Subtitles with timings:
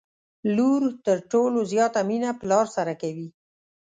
[0.55, 3.27] لور تر ټولو زياته مينه پلار سره کوي